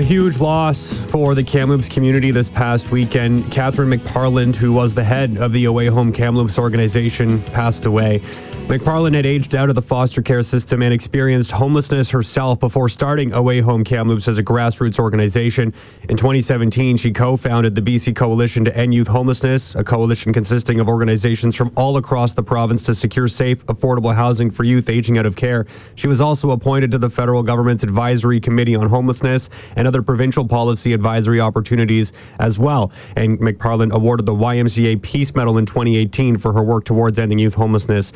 [0.00, 3.52] A huge loss for the Kamloops community this past weekend.
[3.52, 8.22] Catherine McParland, who was the head of the Away Home Kamloops organization, passed away.
[8.70, 13.32] McParland had aged out of the foster care system and experienced homelessness herself before starting
[13.32, 15.74] Away Home Kamloops as a grassroots organization.
[16.08, 20.78] In 2017, she co founded the BC Coalition to End Youth Homelessness, a coalition consisting
[20.78, 25.18] of organizations from all across the province to secure safe, affordable housing for youth aging
[25.18, 25.66] out of care.
[25.96, 30.46] She was also appointed to the federal government's Advisory Committee on Homelessness and other provincial
[30.46, 32.92] policy advisory opportunities as well.
[33.16, 37.54] And McParland awarded the YMCA Peace Medal in 2018 for her work towards ending youth
[37.54, 38.12] homelessness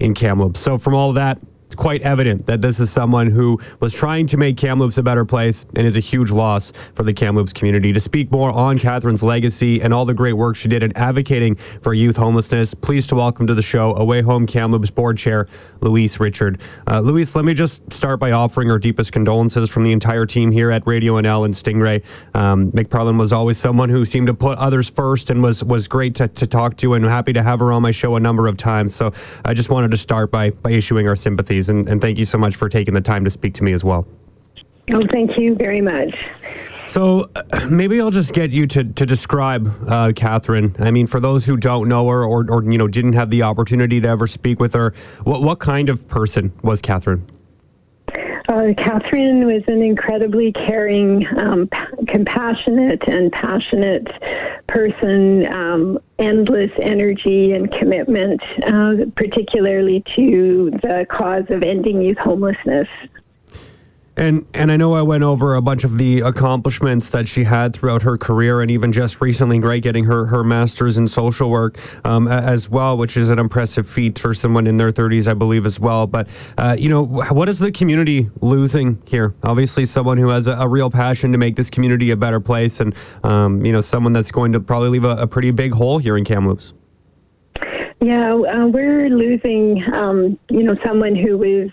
[0.00, 0.60] in Kamloops.
[0.60, 4.36] So from all that, it's quite evident that this is someone who was trying to
[4.36, 7.92] make Kamloops a better place and is a huge loss for the Kamloops community.
[7.92, 11.56] To speak more on Catherine's legacy and all the great work she did in advocating
[11.82, 15.48] for youth homelessness, pleased to welcome to the show Away Home Kamloops Board Chair
[15.80, 16.60] Louise Richard.
[16.86, 20.52] Uh, Louise, let me just start by offering our deepest condolences from the entire team
[20.52, 22.00] here at Radio NL and Stingray.
[22.34, 26.14] Um, McParland was always someone who seemed to put others first and was was great
[26.14, 28.56] to, to talk to and happy to have her on my show a number of
[28.56, 28.94] times.
[28.94, 29.12] So
[29.44, 31.16] I just wanted to start by, by issuing our
[31.68, 33.84] and, and thank you so much for taking the time to speak to me as
[33.84, 34.06] well.
[34.92, 36.14] Oh, thank you very much.
[36.88, 40.74] So uh, maybe I'll just get you to, to describe uh, Catherine.
[40.78, 43.42] I mean, for those who don't know her or, or you know didn't have the
[43.42, 47.28] opportunity to ever speak with her, what what kind of person was Catherine?
[48.56, 51.68] Uh, Catherine was an incredibly caring, um,
[52.08, 54.06] compassionate, and passionate
[54.66, 55.46] person.
[55.52, 62.88] Um, endless energy and commitment, uh, particularly to the cause of ending youth homelessness.
[64.16, 67.74] And and I know I went over a bunch of the accomplishments that she had
[67.74, 71.78] throughout her career, and even just recently, right, getting her her master's in social work
[72.04, 75.66] um, as well, which is an impressive feat for someone in their 30s, I believe,
[75.66, 76.06] as well.
[76.06, 79.34] But uh, you know, what is the community losing here?
[79.42, 82.80] Obviously, someone who has a, a real passion to make this community a better place,
[82.80, 85.98] and um, you know, someone that's going to probably leave a, a pretty big hole
[85.98, 86.72] here in Kamloops.
[88.00, 91.70] Yeah, uh, we're losing, um, you know, someone who is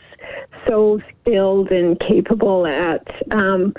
[0.68, 3.74] so skilled and capable at um,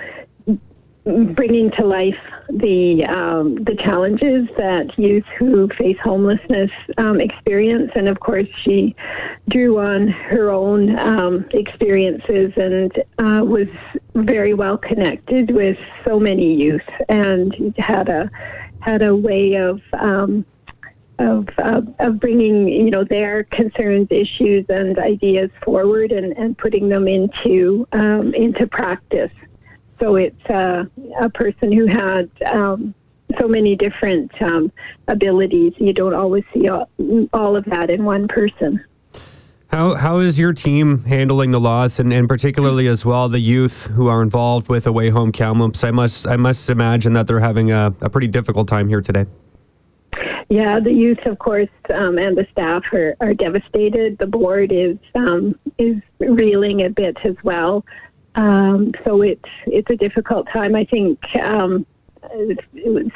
[1.05, 2.19] bringing to life
[2.51, 8.95] the um, the challenges that youth who face homelessness um, experience, and of course, she
[9.49, 13.69] drew on her own um, experiences and uh, was
[14.15, 18.31] very well connected with so many youth, and had a
[18.81, 20.45] had a way of um,
[21.19, 26.89] of, of, of bringing you know their concerns, issues, and ideas forward and, and putting
[26.89, 29.33] them into um, into practice.
[30.01, 30.85] So it's uh,
[31.21, 32.95] a person who had um,
[33.39, 34.73] so many different um,
[35.09, 35.73] abilities.
[35.79, 36.91] You don't always see all,
[37.33, 38.85] all of that in one person.
[39.69, 43.87] How, how is your team handling the loss, and, and particularly as well the youth
[43.87, 45.83] who are involved with Away Home Kamloops?
[45.83, 49.27] I must I must imagine that they're having a, a pretty difficult time here today.
[50.55, 54.19] Yeah, the youth, of course, um, and the staff are, are devastated.
[54.19, 57.85] The board is um, is reeling a bit as well.
[58.37, 60.77] Um, so it's it's a difficult time.
[60.77, 61.85] I think um,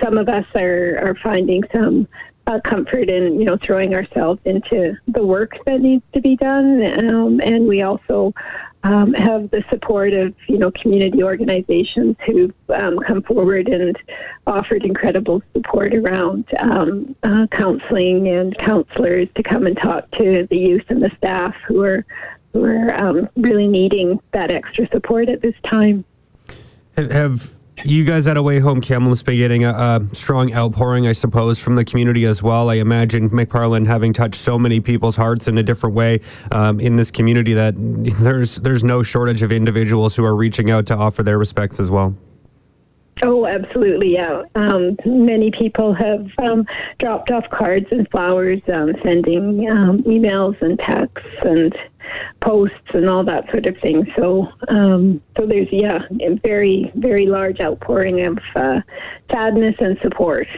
[0.02, 2.08] some of us are are finding some
[2.48, 6.82] uh, comfort in you know throwing ourselves into the work that needs to be done,
[7.08, 8.34] um, and we also
[8.84, 13.98] um, have the support of you know community organizations who've um, come forward and
[14.46, 20.56] offered incredible support around um, uh, counseling and counselors to come and talk to the
[20.56, 22.04] youth and the staff who are
[22.52, 26.04] who are um, really needing that extra support at this time.
[26.96, 31.58] Have you guys at Away Home Kamloops been getting a, a, strong outpouring, I suppose,
[31.58, 32.70] from the community as well.
[32.70, 36.20] I imagine McParland having touched so many people's hearts in a different way
[36.52, 37.74] um, in this community that
[38.20, 41.90] there's there's no shortage of individuals who are reaching out to offer their respects as
[41.90, 42.14] well.
[43.22, 44.42] Oh, absolutely, yeah.
[44.54, 46.64] Um, many people have um,
[46.98, 51.74] dropped off cards and flowers, um, sending um, emails and texts and
[52.40, 54.06] posts and all that sort of thing.
[54.16, 58.80] So, um, so there's yeah, a very very large outpouring of uh,
[59.30, 60.48] sadness and support.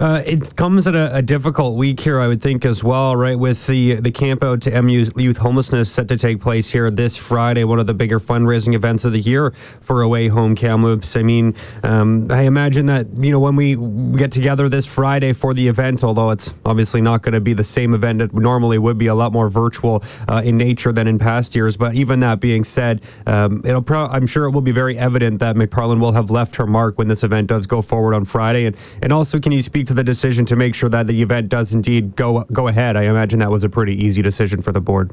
[0.00, 3.38] Uh, it comes at a, a, difficult week here, I would think, as well, right?
[3.38, 7.18] With the the camp out to MU youth homelessness set to take place here this
[7.18, 9.52] Friday, one of the bigger fundraising events of the year
[9.82, 11.16] for Away Home Kamloops.
[11.16, 13.76] I mean, um, I imagine that you know when we
[14.16, 17.62] get together this Friday for the event, although it's obviously not going to be the
[17.62, 21.18] same event it normally would be, a lot more virtual uh, in nature than in
[21.18, 21.76] past years.
[21.76, 25.40] But even that being said, um, it'll pro- I'm sure it will be very evident
[25.40, 28.64] that McParland will have left her mark when this event does go forward on Friday.
[28.64, 31.48] And and also, can you speak to the decision to make sure that the event
[31.48, 32.96] does indeed go go ahead.
[32.96, 35.10] I imagine that was a pretty easy decision for the board.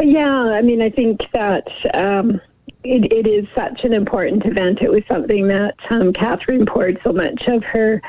[0.00, 2.40] Yeah, I mean, I think that um,
[2.84, 4.80] it, it is such an important event.
[4.80, 8.00] It was something that um, Catherine poured so much of her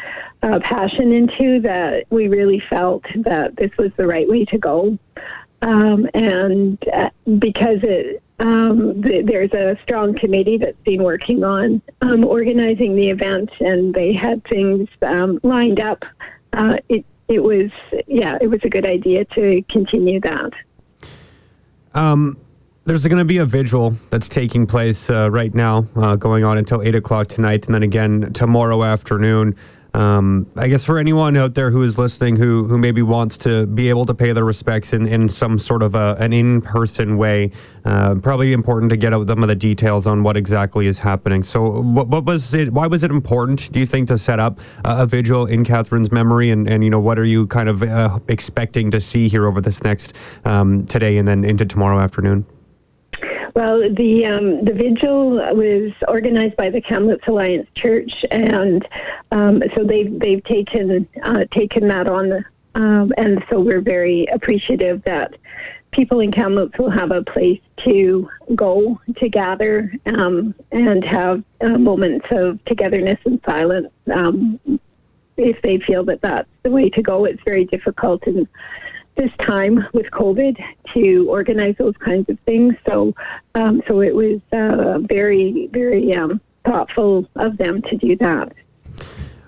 [0.44, 5.00] uh, passion into that we really felt that this was the right way to go.
[5.64, 11.82] Um, and uh, because it, um, th- there's a strong committee that's been working on
[12.02, 16.04] um, organizing the event, and they had things um, lined up.
[16.52, 17.72] Uh, it it was
[18.08, 20.52] yeah, it was a good idea to continue that.
[21.94, 22.38] Um,
[22.84, 26.58] there's going to be a vigil that's taking place uh, right now, uh, going on
[26.58, 29.56] until eight o'clock tonight, and then again tomorrow afternoon.
[29.94, 33.68] Um, I guess for anyone out there who is listening who who maybe wants to
[33.68, 37.18] be able to pay their respects in, in some sort of a, an in person
[37.18, 37.52] way,
[37.86, 41.44] uh, probably important to get out some of the details on what exactly is happening.
[41.44, 42.74] So, what, what was it?
[42.74, 43.72] Why was it important?
[43.72, 46.50] Do you think to set up a vigil in Catherine's memory?
[46.50, 49.62] And and you know what are you kind of uh, expecting to see here over
[49.62, 50.14] this next
[50.46, 52.46] um, today and then into tomorrow afternoon?
[53.56, 58.88] Well, the um, the vigil was organized by the Kamloops Alliance Church, and
[59.32, 65.04] um, so they've they've taken uh, taken that on, um, and so we're very appreciative
[65.04, 65.36] that
[65.92, 71.78] people in Kamloops will have a place to go to gather um, and have uh,
[71.78, 73.88] moments of togetherness and silence.
[74.12, 74.60] Um,
[75.38, 78.48] if they feel that that's the way to go, it's very difficult and
[79.16, 80.58] this time with COVID
[80.94, 82.76] to organize those kinds of things.
[82.88, 83.14] So,
[83.56, 88.54] um, so it was uh, very, very um, thoughtful of them to do that.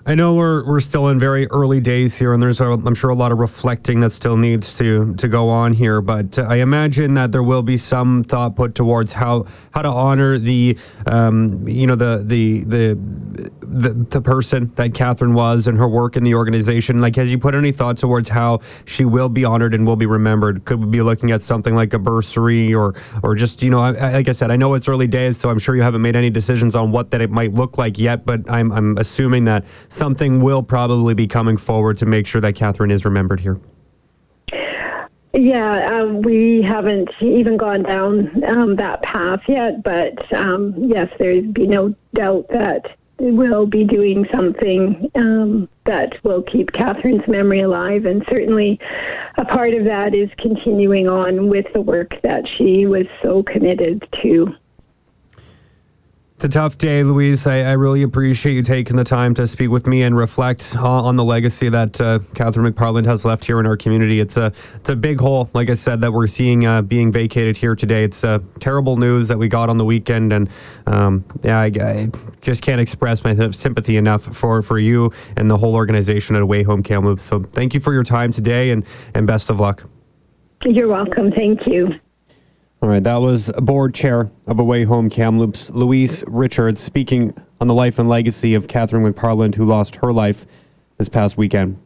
[0.08, 3.10] I know we're we're still in very early days here, and there's a, I'm sure
[3.10, 6.00] a lot of reflecting that still needs to to go on here.
[6.00, 10.38] But I imagine that there will be some thought put towards how how to honor
[10.38, 12.96] the um, you know the, the the
[13.60, 17.00] the the person that Catherine was and her work in the organization.
[17.00, 20.06] Like, has you put any thought towards how she will be honored and will be
[20.06, 20.64] remembered?
[20.64, 24.28] Could we be looking at something like a bursary or or just you know, like
[24.28, 26.74] I said, I know it's early days, so I'm sure you haven't made any decisions
[26.74, 28.24] on what that it might look like yet.
[28.24, 32.54] But I'm I'm assuming that something will probably be coming forward to make sure that
[32.54, 33.60] Catherine is remembered here.
[35.36, 41.44] Yeah, um, we haven't even gone down um, that path yet, but um, yes, there's
[41.48, 48.04] be no doubt that we'll be doing something um, that will keep Catherine's memory alive,
[48.04, 48.78] and certainly
[49.38, 54.06] a part of that is continuing on with the work that she was so committed
[54.22, 54.54] to.
[56.36, 57.46] It's a tough day, Louise.
[57.46, 61.06] I, I, really appreciate you taking the time to speak with me and reflect on,
[61.06, 64.20] on the legacy that uh, Catherine McParland has left here in our community.
[64.20, 67.56] It's a it's a big hole, like I said, that we're seeing uh, being vacated
[67.56, 68.04] here today.
[68.04, 70.50] It's uh, terrible news that we got on the weekend, and
[70.86, 72.10] um, yeah, I, I,
[72.42, 76.62] just can't express my sympathy enough for, for you and the whole organization at Away
[76.64, 77.24] Home Kamloops.
[77.24, 78.84] So thank you for your time today, and
[79.14, 79.84] and best of luck.
[80.66, 81.32] You're welcome.
[81.32, 81.94] Thank you.
[82.82, 87.74] All right, that was board chair of Away Home Kamloops, Louise Richards, speaking on the
[87.74, 90.44] life and legacy of Catherine McParland, who lost her life
[90.98, 91.78] this past weekend.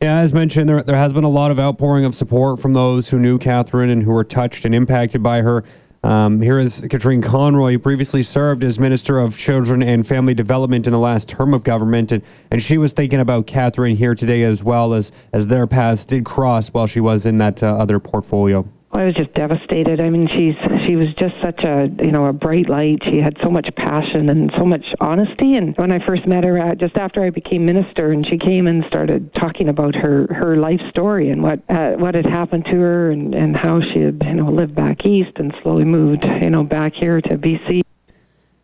[0.00, 3.08] Yeah, as mentioned, there, there has been a lot of outpouring of support from those
[3.08, 5.64] who knew Catherine and who were touched and impacted by her.
[6.04, 10.86] Um, here is Katrine Conroy, who previously served as Minister of Children and Family Development
[10.86, 12.22] in the last term of government, and,
[12.52, 16.24] and she was thinking about Catherine here today as well as, as their paths did
[16.24, 18.64] cross while she was in that uh, other portfolio.
[18.94, 20.00] I was just devastated.
[20.00, 20.54] I mean, she's
[20.84, 23.02] she was just such a you know a bright light.
[23.04, 25.56] She had so much passion and so much honesty.
[25.56, 28.66] And when I first met her, uh, just after I became minister, and she came
[28.66, 32.78] and started talking about her her life story and what uh, what had happened to
[32.80, 36.50] her and and how she had you know lived back east and slowly moved you
[36.50, 37.80] know back here to BC.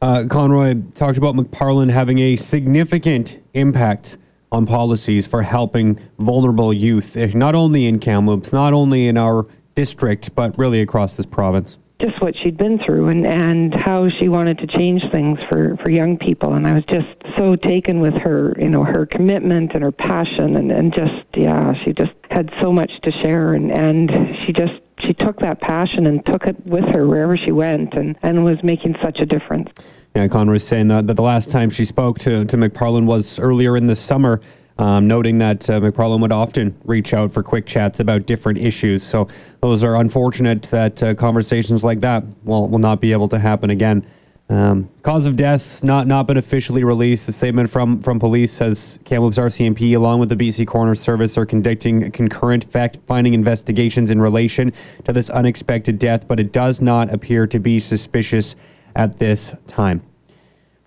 [0.02, 4.18] Uh, Conroy talked about McParland having a significant impact
[4.52, 9.46] on policies for helping vulnerable youth, not only in Kamloops, not only in our
[9.78, 11.78] district, but really across this province?
[12.02, 15.88] Just what she'd been through and, and how she wanted to change things for, for
[15.88, 16.54] young people.
[16.54, 17.06] And I was just
[17.36, 21.74] so taken with her, you know, her commitment and her passion and, and just, yeah,
[21.84, 23.54] she just had so much to share.
[23.54, 24.10] And, and
[24.44, 28.16] she just, she took that passion and took it with her wherever she went and,
[28.22, 29.70] and was making such a difference.
[30.16, 33.38] Yeah, Conroy was saying that, that the last time she spoke to, to McParland was
[33.38, 34.40] earlier in the summer
[34.78, 39.02] um, noting that uh, McParland would often reach out for quick chats about different issues.
[39.02, 39.28] So
[39.60, 43.70] those are unfortunate that uh, conversations like that will, will not be able to happen
[43.70, 44.06] again.
[44.50, 47.26] Um, cause of death not not been officially released.
[47.26, 51.44] The statement from from police says Kamloops RCMP, along with the BC Coroner Service, are
[51.44, 54.72] conducting concurrent fact-finding investigations in relation
[55.04, 58.56] to this unexpected death, but it does not appear to be suspicious
[58.96, 60.00] at this time.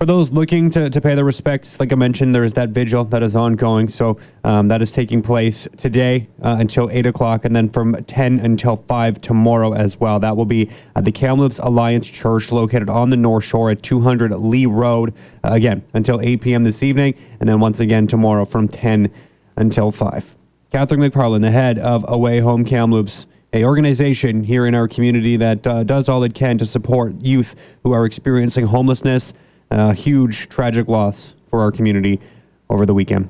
[0.01, 3.05] For those looking to, to pay their respects, like I mentioned, there is that vigil
[3.05, 3.87] that is ongoing.
[3.87, 8.39] So um, that is taking place today uh, until 8 o'clock, and then from 10
[8.39, 10.19] until 5 tomorrow as well.
[10.19, 14.31] That will be at the Kamloops Alliance Church located on the North Shore at 200
[14.31, 16.63] Leigh Road, uh, again, until 8 p.m.
[16.63, 19.07] this evening, and then once again tomorrow from 10
[19.57, 20.35] until 5.
[20.71, 25.67] Catherine McParland, the head of Away Home Kamloops, a organization here in our community that
[25.67, 29.35] uh, does all it can to support youth who are experiencing homelessness.
[29.71, 32.19] A huge tragic loss for our community
[32.69, 33.29] over the weekend.